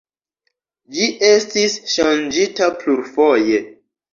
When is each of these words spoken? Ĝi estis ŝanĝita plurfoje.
Ĝi 0.95 1.09
estis 1.27 1.75
ŝanĝita 1.97 2.73
plurfoje. 2.81 3.65